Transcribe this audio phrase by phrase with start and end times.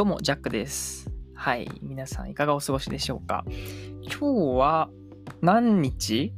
[0.00, 1.10] どうも、ジャックです。
[1.34, 1.70] はい。
[1.82, 3.44] 皆さん、いかがお過ごしでしょうか？
[4.00, 4.88] 今日は、
[5.42, 6.32] 何日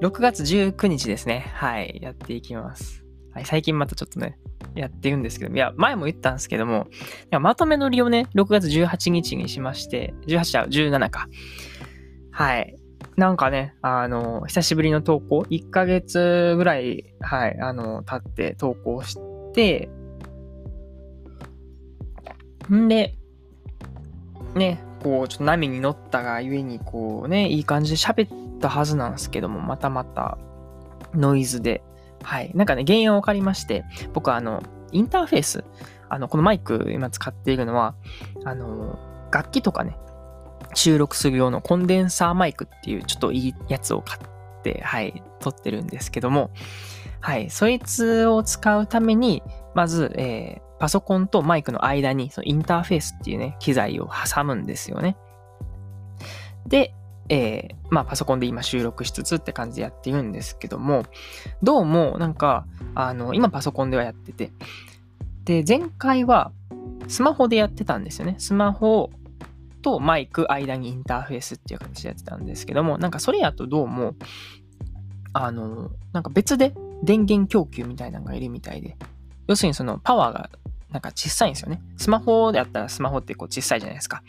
[0.00, 1.50] ?6 月19日ですね。
[1.56, 1.98] はい。
[2.00, 3.04] やっていきます。
[3.32, 3.44] はい。
[3.44, 4.38] 最近またちょっとね、
[4.76, 6.94] やってるんですけど、いや、前も言ったんですけども、い
[7.32, 11.26] やまとめ撮りをね、6月18日にしまして、18じゃ17か。
[12.30, 12.76] はい。
[13.16, 19.18] なんかね、あの、久しぶりの投稿、1ヶ月ぐらい、はい、あの、経って投稿し
[19.52, 19.90] て、
[22.72, 23.16] んで、
[24.54, 30.38] ね、こう、ちょっと波に乗ったがゆえに、こうね、いい感じで喋ったはずなんですけども、またまた
[31.14, 31.82] ノイズで、
[32.22, 32.50] はい。
[32.54, 34.62] なんかね、原因は分かりまして、僕はあの、
[34.92, 35.64] インターフェース、
[36.08, 37.94] あの、このマイク今使っているのは、
[38.44, 38.98] あの、
[39.30, 39.98] 楽器とかね、
[40.74, 46.50] 収録する用のコンデンサーマイクっていうちょっといいやつを買って、はい、撮ってるんですけども、
[47.20, 49.42] はい、そいつを使うために、
[49.74, 55.16] まず、えーパソコンとマイクの間にそのインターフェースっていうね、機材を挟むんですよね。
[56.66, 56.92] で、
[57.30, 61.06] えーまあパソコンで今収録しつつって感じでやってるんですけども、
[61.62, 64.52] どうもなんか、あの、今パソコンではやってて、
[65.46, 66.52] で、前回は
[67.08, 68.34] スマホでやってたんですよね。
[68.36, 69.08] スマホ
[69.80, 74.16] とマイク間にインターフェースっていう形でやってたんですけども、なんかそれやとどうも、
[75.32, 78.98] あの、なんか別で電源供給みたいなのがいるみたいで、
[79.46, 80.50] 要するにそのパワーが
[80.94, 81.82] なんか小さいんですよね。
[81.96, 84.22] スマホであったらスマホってこう小さいじゃないですか。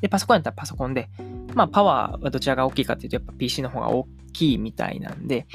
[0.00, 1.10] で、パソコンやったらパソコンで、
[1.52, 5.48] まあパワーはどちらが大きいかっていうとやっぱ PC の方が大きいみたいなんで、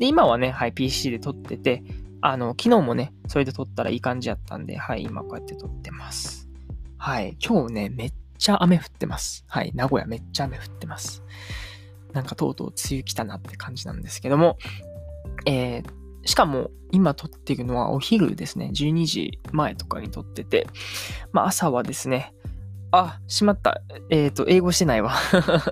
[0.00, 1.84] で、今はね、はい、PC で撮ってて、
[2.20, 6.48] あの、昨日もね、それで撮ったらいい感じやったんで、はい、今こうやって撮ってます。
[6.96, 9.44] はい、今日ね、めっちゃ雨降ってます。
[9.46, 11.22] はい、名古屋めっちゃ雨降ってます。
[12.12, 14.58] なんかとうとう梅雨来たなって感じなんですけども、
[15.46, 15.97] えー、
[16.28, 18.70] しかも今撮っているのはお昼ですね。
[18.74, 20.66] 12時前とかに撮ってて、
[21.32, 22.34] まあ朝はですね、
[22.90, 23.80] あ、しまった。
[24.10, 25.14] えっ、と、英語してないわ。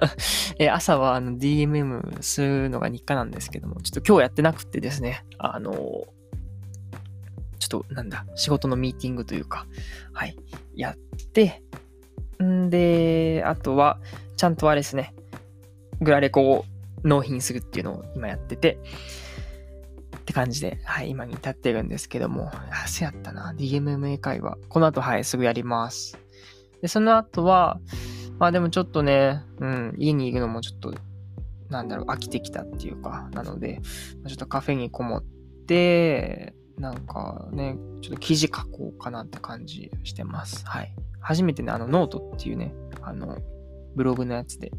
[0.58, 5.76] えー朝はあの DMM するのが日課なんですけども、ちょっと今日やってなくてですね、あのー
[7.58, 9.66] ちょっとなんだ、仕事のミーティングというか、
[10.14, 10.38] はい、
[10.74, 10.96] やっ
[11.32, 11.62] て、
[12.42, 13.98] んで、あとは、
[14.38, 15.14] ちゃんとあれですね、
[16.00, 16.64] グラレコを
[17.04, 18.78] 納品するっていうのを今やってて、
[20.26, 24.58] って感じで、はい、今に至ってるんですけども、あ、そうやったな、DMMA 会話。
[24.68, 26.18] この後、はい、すぐやります。
[26.82, 27.78] で、その後は、
[28.40, 30.92] まあでもちょっとね、うん、家にいるのもちょっと、
[31.70, 33.80] なんだろう、飽きてきたっていうか、なので、
[34.26, 35.24] ちょっとカフェにこもっ
[35.68, 40.66] て、なんかね、ちょっと記事書こうかなって感じしてます。
[40.66, 40.92] はい。
[41.20, 43.38] 初めてね、あの、ノートっていうね、あの、
[43.94, 44.72] ブログのやつで、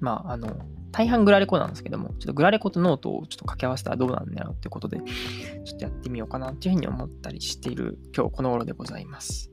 [0.00, 0.56] まあ、あの、
[0.90, 4.98] 大半グラレコなんですけども、ちょっとグラレコとノートをちょっと掛け合わせたらどうなんだろうってことで、
[5.64, 9.50] ちょっとやってみようかなっていうふうに思ったりしている今日この頃でございます。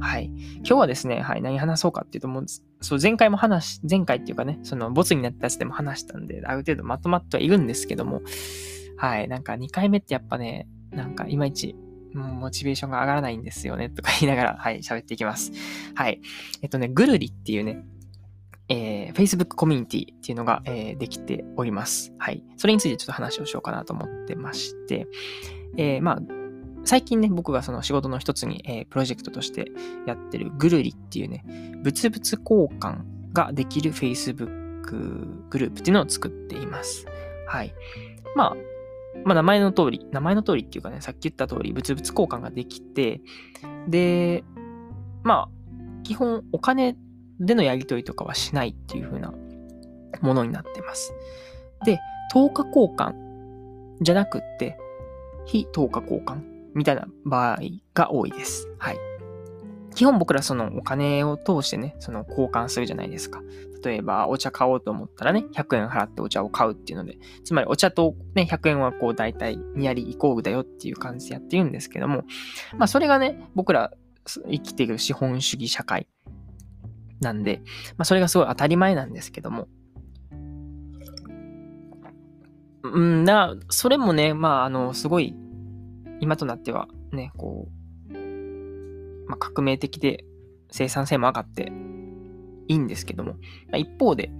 [0.00, 0.30] はい。
[0.56, 2.46] 今日はですね、はい、何話そうかっていうと、もう、
[2.80, 8.22] そう、前回も話、前回っていうかね、その、ボツになったやつでも話したんで、ある程度まとまってはいるんですけども、
[8.96, 11.76] はい、なんか2回目ってやっぱね、なんかいまいち、
[12.14, 15.52] うモチベーションが上がらないんですよね、とか言いながら、はい、喋っていきます。
[15.94, 16.20] はい。
[16.62, 17.84] えっとね、ぐるりっていうね、
[18.68, 22.12] えー、Facebook コミュニティっていうのが、えーできております。
[22.18, 22.42] はい。
[22.56, 25.06] それについてちょっと話をしようかなと思ってまして、
[25.76, 26.18] えーまあ、
[26.84, 29.70] 最近ね、僕がその仕事の一つに、えープロジェクトとして
[30.06, 31.44] やってるぐるりっていうね、
[31.82, 32.40] 物々交
[32.78, 37.06] 換ができる Facebook グループっていうのを作っています。
[37.46, 37.74] はい。
[38.34, 38.56] まあ、
[39.24, 43.20] まあ名前の通り、名前の通りっていうかね、さっき言った通り、物々交換ができて、
[43.88, 44.44] で、
[45.22, 46.96] まあ、基本お金
[47.40, 49.32] でのやり取りとかはしないっていう風な
[50.20, 51.12] ものになってます。
[51.84, 51.98] で、
[52.34, 53.14] 10日交換
[54.00, 54.78] じゃなくって、
[55.46, 56.42] 非10日交換
[56.74, 57.58] みたいな場合
[57.94, 58.68] が多いです。
[58.78, 59.07] はい。
[59.98, 63.42] 基本僕らそのお金を通してね、その交換するじゃないですか。
[63.84, 72.22] 例えばお茶買おうと思ったらね、100円払ってお茶を買うっていうので、つまりお茶とね、100円はこう大体ニアリイコールだよっていう感じでやってるんですけども、
[72.76, 73.90] まあそれがね、僕ら
[74.24, 76.06] 生きている資本主義社会
[77.20, 77.60] なんで、
[77.96, 79.66] まあそれがすごい当たり前なんですけども、
[82.84, 85.34] うん、な、それもね、まああの、すごい、
[86.20, 87.77] 今となってはね、こう、
[89.28, 90.24] まあ革命的で
[90.70, 91.72] 生産性も上がって
[92.66, 93.38] いいんですけども、ま
[93.74, 94.30] あ一方で、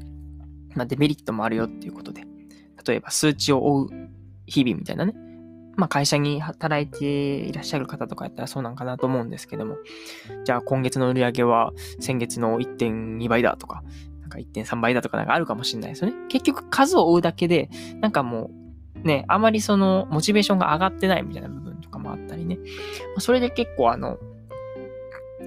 [0.74, 2.24] まあデメリットもあるよっていうことで、
[2.86, 3.88] 例えば数値を追う
[4.46, 5.14] 日々みたいなね、
[5.76, 9.76] まあ会社に働いていらっしゃる方とかやったらそうなんかなと思うんですけども、
[10.44, 13.82] じゃあ今月の売り上げは先月の1.2倍だとか、
[14.20, 16.16] なんか1.3倍だとかなんかあるかもしれないですよね。
[16.28, 17.70] 結局数を追うだけで、
[18.00, 18.50] なんかも
[19.02, 22.58] う、ね、あまりその、モチベーションが上がってないみたいな部分とかもあったりね。
[23.18, 24.18] それで結構あの、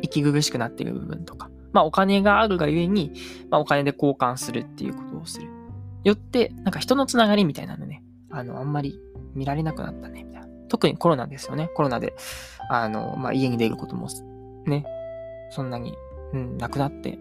[0.02, 3.14] 息苦しくなっている部分とか、まあお金があるがゆえに、
[3.50, 5.48] まあお金で交換するっていうことをする。
[6.04, 9.00] よって、なんか人のつながりみたいなのね、あの、あんまり
[9.36, 10.48] 見られなくなったね、みたいな。
[10.68, 11.70] 特にコロナですよね。
[11.76, 12.16] コロナで、
[12.70, 14.08] あの、まあ家に出ることも、
[14.66, 14.86] ね、
[15.52, 15.94] そんなに、
[16.34, 17.20] うん、なくなって、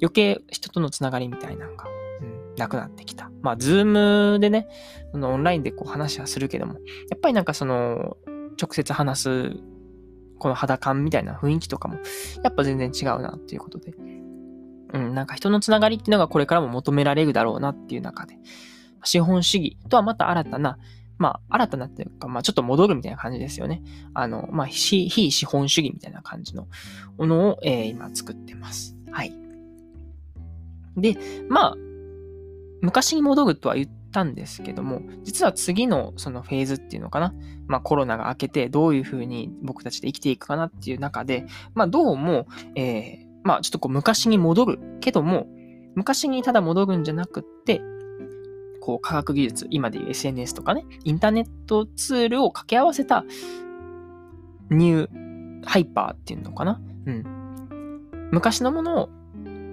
[0.00, 1.86] 余計人とのつながりみたいなのが、
[2.20, 3.30] うん、なくなってきた。
[3.42, 3.84] まあ、ズー
[4.32, 4.68] ムでね、
[5.12, 8.16] そのオンラインでこう話はするけども、やっぱりなんかその、
[8.60, 9.56] 直接話す、
[10.44, 11.94] この肌感みたいな雰囲気とかも、
[12.42, 13.94] やっぱ全然違うなっていうことで。
[14.92, 18.36] うん、なんか人のつながりっていうのがこれからも求められるだろうなっていう中で、
[19.04, 20.76] 資本主義とはまた新たな、
[21.16, 23.82] まあ、新たなっていうか、まあ、ちょっと戻るみたいな感じですよね。
[24.12, 26.68] あの、まあ、非資本主義みたいな感じの
[27.16, 28.94] ものを、えー、今作ってます。
[29.12, 29.32] はい。
[30.98, 31.16] で、
[31.48, 31.74] まあ、
[32.82, 37.34] 昔に戻るとは言ってたんですけども、実は次のそのフェーズっていうのかな？
[37.66, 42.46] まあコロナが明けてどういうふうに僕たちで生きていくかなっていう中で、まあどうも、
[42.76, 45.48] えー、まあちょっとこう昔に戻るけども、
[45.96, 47.82] 昔にただ戻るんじゃなくって、
[48.80, 53.24] こう科学技術、今でいう SNS とかね、インターネットツールを掛け合わせた
[54.70, 56.80] ニューハイパーっていうのかな？
[57.06, 57.24] うん。
[58.30, 59.08] 昔のものを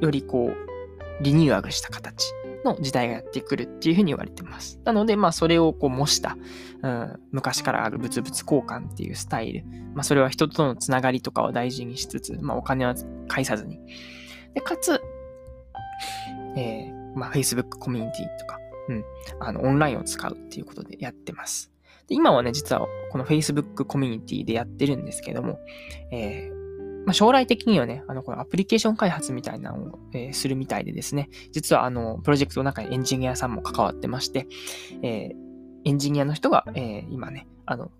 [0.01, 2.25] よりこうリニューアルした形
[2.63, 4.79] の時代がやってくるっていうふうに言われてます。
[4.83, 6.37] なので、まあ、それをこう模した、
[6.83, 9.65] うん、昔からある物々交換っていうスタイル。
[9.93, 12.95] まあ、それは人とのつながりとかを大事にしつつ、まあ、お金は
[13.27, 13.79] 返さずに。
[14.53, 15.01] で、かつ、
[16.55, 18.59] えー、まあ、Facebook コミュニティとか、
[18.89, 19.03] うん、
[19.39, 21.71] あの、オンラインを使うっていうことでやってます。
[22.07, 25.59] で今はね、実はこの Facebook コミュニティでやってるんですけども、
[26.11, 26.60] えー
[27.06, 34.48] まあ、将来的にはね、あの、このアプリケーション開発みたいなのを、えー、するみたいでですね、実はあの、プロジェクトの中にエンジニアさんも関わってまして、
[35.01, 35.36] えー、
[35.86, 37.92] エンジニアの人が、えー、今ね、あの、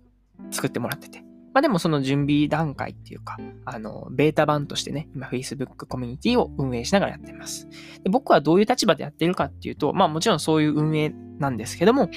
[0.50, 1.22] 作ってもらってて。
[1.54, 7.68] まあでもその準備段階っていうか、あの、ベータ版としてね、今 Facebook コミュニティを運営しながらやってます。
[8.02, 12.08] で僕はどういう立場でやってるかっていうと、まあもちろんそういう運営なんですけども、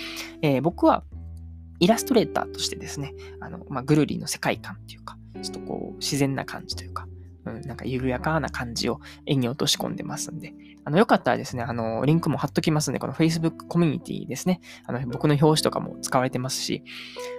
[0.42, 1.04] え、僕は
[1.80, 7.08] イラストレーターとしてですね、あの、まあ、グルリの世界観っていうか、ちょっとこう、自然な感じというか、
[7.46, 16.84] うん、なんか緩やかな感じを絵に落とし込んでますんで、あの、よかったらですね、あの、リンクも貼っときますんで、この Facebook コミュニティですね、あの、僕の表紙とかも使われてますし、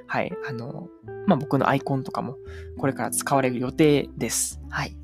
[0.06, 0.88] はい、あの、
[1.26, 2.36] まあ、僕のアイコンとかも
[2.78, 4.60] これから使われる予定です。
[4.68, 4.96] はい。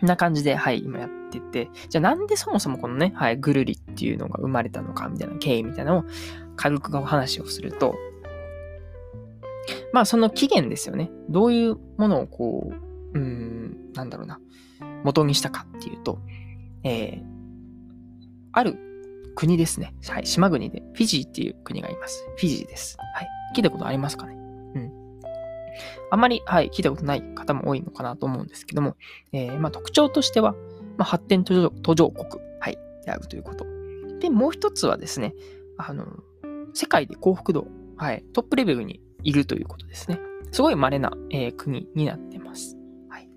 [0.00, 6.04] こんな感じで、はい、今やってて、じゃあなんでそもそもこのね、はい、ぐるりっていうのが生まれたのか、みたいな経緯みたいなのを
[6.56, 7.94] 軽くお話をすると、
[9.92, 11.10] まあその起源ですよね。
[11.28, 12.72] どういうものをこ
[13.14, 14.40] う、うん、なんだろうな、
[15.04, 16.20] 元にしたかっていうと、
[16.84, 17.24] えー、
[18.52, 18.78] ある
[19.34, 19.94] 国ですね。
[20.08, 22.24] はい、島国で、フィジーっていう国がいます。
[22.36, 22.96] フィジーです。
[23.14, 23.28] はい。
[23.56, 24.34] 聞いたことありますかね？
[24.34, 24.92] うん。
[26.10, 28.96] あまり、はい、聞いたことない方も多いのかなと思うんですけども、
[29.32, 30.58] えー、まあ特徴としては、ま
[30.98, 32.26] あ発展途上途上国、
[32.60, 33.64] はい、であるということ。
[34.20, 35.34] で、もう一つはですね、
[35.78, 36.06] あの、
[36.74, 37.66] 世界で幸福度、
[37.96, 40.18] はい、トップレベルにいるということですね。
[40.52, 42.76] すごい稀な、えー、国になってます。
[43.08, 43.28] はい。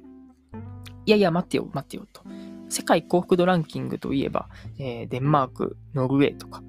[1.06, 2.24] いやいや、待ってよ、待ってよと。
[2.70, 4.50] 世界幸福度ランキングといえば、
[4.80, 6.64] えー、デンマーク、ノルウェーとか、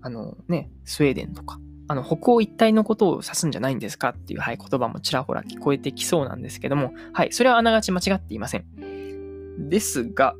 [0.00, 9.68] あのね、スウェーデンとか、あの、北欧一体のことを指すんじゃないんですかっていう、はい、言葉もちらほら聞こえてきそうなんですけども、はい、それはあながち間違っていません。
[9.68, 10.34] ですが、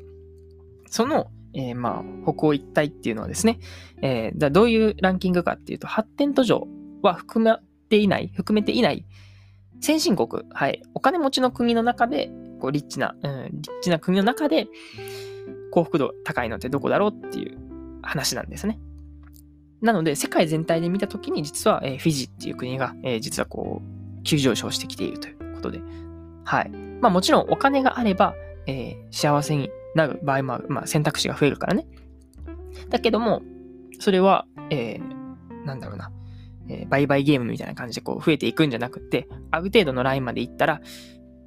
[0.87, 3.59] その、えー、まあ、北欧一体っていうのはですね、
[4.01, 6.67] えー、だどういうランキングかっていうと、発展途上
[7.01, 7.59] は含ま
[7.91, 9.05] ていない、含めていない
[9.81, 14.67] 先進国、はい、お金持ちの国の中で、こう、リッチな、うん、リッチな国の中で、
[15.71, 17.57] 幸福度高いのってどこだろうっていう
[18.03, 18.79] 話なんですね。
[19.81, 25.81] なので、世界全体で見たときに、実は、えー、フィジーっていう国が、えー、実はこう、急上昇してきているということで。
[26.45, 26.69] はい。
[27.01, 28.35] まあもちろんお金があれば、
[28.67, 30.67] えー、幸せになる場合もある。
[30.69, 31.87] まあ選択肢が増えるからね。
[32.89, 33.41] だけども、
[33.99, 36.11] それは、えー、なんだろうな。
[36.71, 40.81] え、売買ゲームみたいな感じでこう増えていくんじゃなくて、ある程度のラインまで行ったら、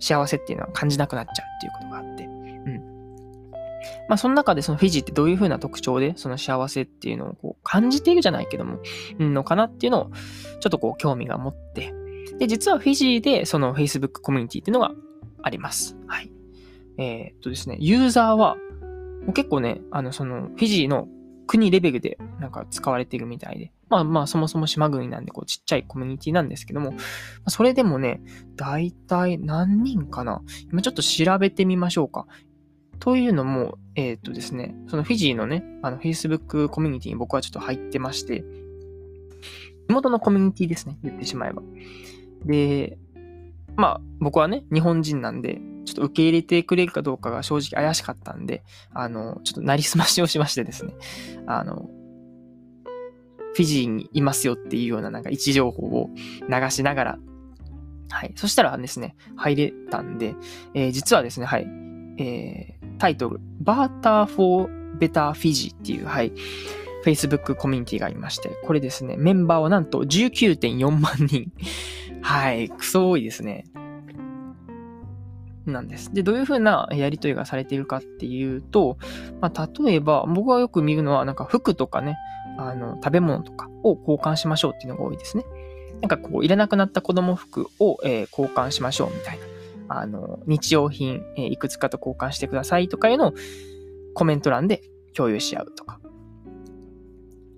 [0.01, 2.25] 幸せっていうのは感じなくなっちゃうっていうことがあって。
[2.25, 2.85] うん。
[4.09, 8.81] まあ、その中でそのフィジーってどういう風な特徴で、その幸せっていうのをこう感じているじゃないけども、
[9.19, 10.11] ん、のかなっていうのを、
[10.61, 11.95] ちょっとこう興味が持って、
[12.39, 14.93] で、実はフィジーでその Facebook コミュニティっていうのが
[15.43, 15.97] あります。
[16.07, 16.31] はい。
[16.99, 18.57] えー、っとですね、ユーザーは、
[19.35, 21.09] 結構ね、あの、その、フィジーの
[21.47, 23.73] 国レベルでなんか使われてるみたいで。
[23.89, 26.95] まあまあそもそも島国なんでこうちっちゃいコミュニティなんですけども、
[27.49, 28.21] それでもね、
[28.57, 32.27] だいたい何人かな今ちょっと調べてみましょうか。
[33.01, 38.45] というのも、えっ、とですね、そのフィジーのね、あの Facebook コミュニティに僕はちょっと入ってまして、
[39.89, 41.63] 地元のコミュニティですね、言ってしまえば。
[42.45, 42.99] で、
[43.77, 50.95] まあ僕はね、日本人なんで、ちょっと受け入れてくれるかどうかが正直怪しかったんで、あの、ちょっとなりすましをしましてですね、
[51.47, 51.89] あの、
[53.55, 56.11] フィジーにいますよっていうようななんか位置情報を
[56.49, 57.19] 流しながら、
[58.11, 58.33] はい。
[58.37, 60.35] そしたらですね、入れたんで、
[60.75, 61.67] えー、実はですね、はい。
[62.19, 66.33] えー、タイトル、バーター・フォー・ベター・フィジーっていう、はい。
[67.05, 71.53] Facebook コミュニティがありまして、これですね、メンバーはなんと19.4万人。
[72.23, 72.71] はい。
[72.71, 73.67] クソ多いですね。
[75.67, 76.13] なんです。
[76.13, 78.99] で、どういう風なやりとりがされているかっていうと、
[79.41, 82.17] まあ、例えば、僕がよく見るのは、なんか服とかね、
[82.59, 85.45] あの、食べ物とかを交換しましょうっていうのが多いですね。
[86.01, 89.45] なんかこう、いらなくなった子供服を、えー、交換しましょうみたいな。
[89.89, 93.35] あの、日用品、えー、いくつかと交換してくださいとかいうのを
[94.15, 94.83] コメント欄で
[95.15, 96.01] 共有し合うとか。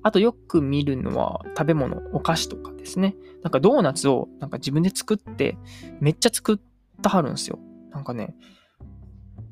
[0.03, 3.17] あとよく見るのは食べ物、お菓子とかですね。
[3.43, 5.59] なんかドーナツをなんか自分で作って、
[6.01, 6.59] めっちゃ作っ
[7.03, 7.59] たはるんですよ。
[7.97, 8.35] なんかね、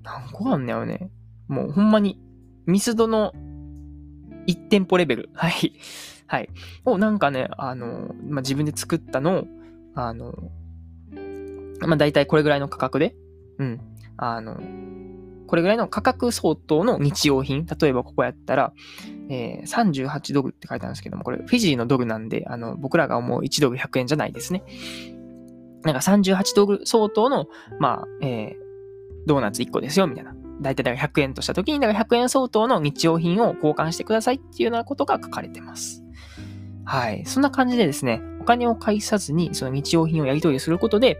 [0.02, 1.10] 何個あんねやろね。
[1.48, 2.20] もうほんまに、
[2.66, 3.32] ミスドの
[4.46, 5.30] 1店舗レベル。
[5.34, 5.72] はい。
[6.26, 6.50] はい。
[6.84, 9.46] をなんかね、あの、まあ、自分で作ったのを、
[9.94, 10.34] あの、
[11.80, 13.16] まあ、大体これぐらいの価格で、
[13.58, 13.80] うん。
[14.18, 14.60] あの、
[15.46, 17.64] これぐらいの価格相当の日用品。
[17.64, 18.74] 例えばここやったら、
[19.30, 24.62] えー、38ドルって書いてあるんですけども、これフィジーのドルなんで、あの、僕らが思う1ドル100円じゃないですね。
[25.84, 27.48] なんか38ドル相当の、
[27.78, 28.64] まあ、えー、
[29.26, 30.34] ドーナツ1個ですよ、みたいな。
[30.60, 36.02] だいたい100円とした時に、だから100円相当の日用品を交換してくださいっていうようなことが書かれてます。
[36.84, 37.24] はい。
[37.26, 41.18] そんな感じでですね、お金を介さずにその日用品をやり取りすることで、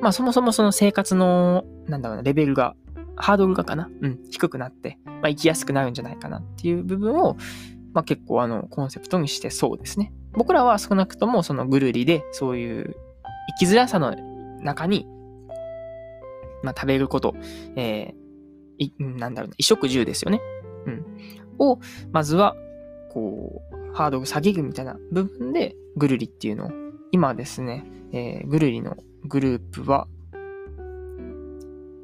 [0.00, 2.74] まあそもそもその生活の、なんだろうな、レベルが、
[3.16, 3.90] ハードルがかな？
[4.00, 7.36] うん、低くなって、まあ生きやすくなるんじゃないかなっていう部分を、
[7.92, 10.12] まあ結構あの、コンセプトにしてそうですね。
[10.32, 12.96] 僕らは少なくともそのぐるりで、そういう
[13.58, 14.14] 生きづらさの
[14.62, 15.06] 中に、
[16.62, 17.34] まあ、食べること、
[17.76, 20.40] えー、なんだろうな、衣食住ですよね。
[20.86, 21.04] うん。
[21.58, 21.78] を、
[22.12, 22.56] まずは、
[23.12, 26.70] こう、ハードル下げるみたいな部分で、ぐるりっていうのを、
[27.12, 30.06] 今ですね、えー、ぐるりのグループは、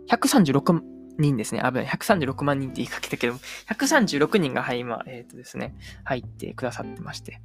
[0.09, 0.81] 136
[1.19, 1.63] 人ですね。
[1.65, 1.87] 危ない。
[1.87, 3.35] 136万人って言いかけたけど、
[3.69, 5.75] 136人が、はい、今、えっ、ー、とですね、
[6.05, 7.41] 入ってくださってまして、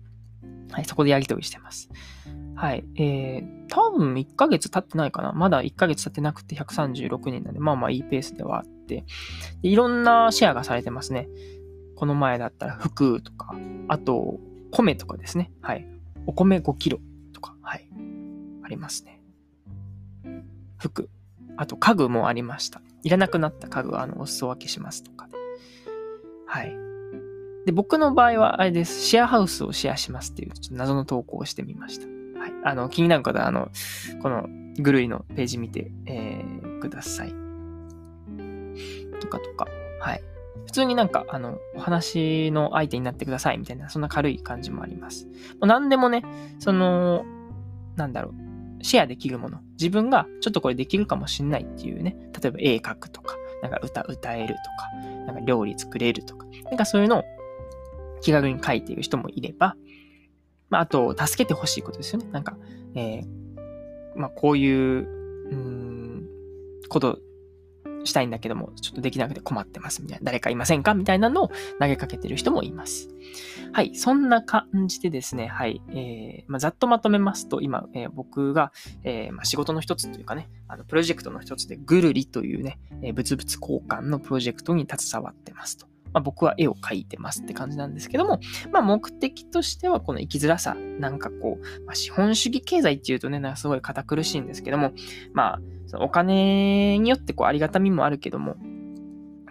[0.71, 1.89] はい、そこでやりとりしてます。
[2.55, 2.83] はい。
[2.95, 5.33] えー、多分1ヶ月経ってないかな。
[5.33, 9.05] まだ1ヶ月経ってなくて136人なんで、まあまあいいペースではあって、
[9.61, 11.27] でいろんなシェアがされてますね。
[11.95, 13.55] この前だったら服とか、
[13.87, 14.39] あと、
[14.71, 15.51] 米とかですね。
[15.61, 15.87] はい。
[16.25, 16.99] お米5キロ
[17.33, 17.87] とか、はい。
[18.63, 19.21] ありますね。
[20.77, 21.09] 服。
[21.57, 22.81] あと家具もありました。
[23.03, 25.29] いらなくなった家具はあのお裾分けしますとか。
[26.47, 26.90] はい。
[27.65, 29.01] で、僕の場合はあれです。
[29.01, 32.07] シェアハウスをシェアしますっていうちょっと謎の投稿をしてみました。
[32.39, 32.53] はい。
[32.63, 33.69] あの、気になる方は、あの、
[34.21, 34.47] この
[34.79, 37.33] グルイのページ見て、えー、ください。
[39.19, 39.67] とかとか。
[39.99, 40.23] はい。
[40.65, 45.25] 普通になんか、あの、お話の相手になってくださいみたいな、そんな軽い感じもあります。
[45.25, 45.31] も
[45.63, 46.23] う何でもね、
[46.59, 47.25] その、
[47.95, 48.29] なんだろ
[48.79, 49.59] う、シェアできるもの。
[49.73, 52.15] 自分がちょっとこれできるかもしんないっていうね。
[52.41, 56.47] 例えば絵描くとか、なんか歌歌えるとか、なんか料理作れるとか。
[56.65, 57.23] なんかそういうのを
[58.21, 59.75] 気軽に書いている人もいれば、
[60.69, 62.29] まあ、あと、助けてほしいことですよね。
[62.31, 62.57] なんか、
[62.95, 63.25] えー、
[64.15, 65.07] まあ、こういう、
[65.51, 66.27] うん、
[66.87, 67.19] こと
[68.03, 73.09] したいんだけども、ちょっとできなくて困ってますみたいな、誰かいませんかみたいなのを投げかけてる人もいます。
[73.73, 78.71] はい、そんな感じでですね、はい、えー、まあ、ざっとまとめますと、今、えー、僕が、
[79.03, 85.90] えー、まあ、仕事の一つというかね、あの、プロジェクトの一つで、ぐるりというね、えー、物々交換のプロジェクトに携わってますと。
[86.13, 88.39] まあ、僕は絵を描いてますって感じなんですけども、
[88.71, 94.91] まあ、目的としてはこの生きづらさ、なんかこう、まあ、資本主義経済っていうとね、なんかすごい堅苦しいんですけども、
[95.33, 95.61] まあ、
[95.99, 98.55] お金によってこうありがたみもあるけども、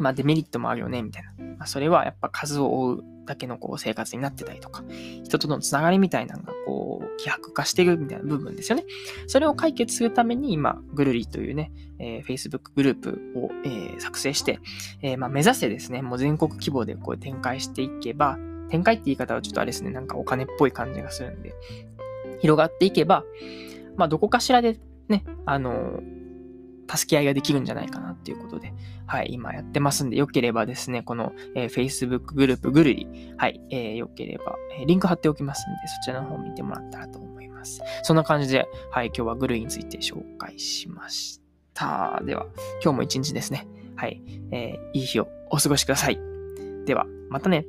[0.02, 1.32] まあデメリットもあるよね、みたいな。
[1.58, 4.82] まあ、それはやっぱ数を追うだけのこう生活になってたりとか、
[5.24, 8.84] 人とのつながりみたいなのがこう、希薄化してるみたいな部分ですよね。
[9.26, 14.58] それを解決するために今、ぐるりというね、えー、Facebook グループを、えー、作成して、
[15.02, 18.38] えー、まあ、目指してですね、もう全国規模でこう展開していけば、
[18.70, 21.54] 展開って言い方はちょっとあれですね、なんかお金っぽい感じがするんで、
[22.40, 23.24] 広がっていけば、
[23.96, 24.78] まあ、どこかしらで
[25.08, 26.00] ね、あの
[26.90, 28.72] 助け合いができるんじゃないかなっていうことで、
[29.06, 37.80] はい、今やってますんで、よければですね、この、えー、Facebook グループぐるり、はい、えー、よければ、えー、リンク貼っておきますんで、そちらの方見てもらったらと思います。
[38.02, 41.40] そんな感じで、はい、今日はグルリについて紹介しまし
[41.74, 42.20] た。
[42.24, 42.46] では、
[42.82, 43.66] 今日も一日ですね、
[43.96, 46.18] はい、えーいい日をお過ごしください。
[46.86, 47.66] では、またね。